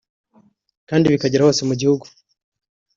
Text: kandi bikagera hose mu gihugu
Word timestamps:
kandi 0.89 1.11
bikagera 1.13 1.45
hose 1.47 1.61
mu 1.69 1.73
gihugu 1.81 2.05